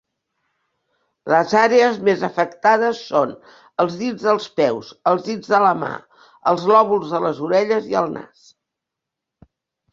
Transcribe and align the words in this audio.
Les 1.33 1.51
àrees 1.59 1.99
més 2.07 2.23
afectades 2.27 3.03
són 3.11 3.35
els 3.85 3.99
dits 4.01 4.25
dels 4.31 4.49
peus, 4.61 4.91
els 5.13 5.23
dits 5.29 5.53
de 5.55 5.63
la 5.67 5.77
mà, 5.85 5.93
els 6.55 6.67
lòbuls 6.75 7.17
de 7.17 7.25
les 7.29 7.47
orelles, 7.51 7.89
i 7.95 8.03
el 8.05 8.13
nas. 8.19 8.53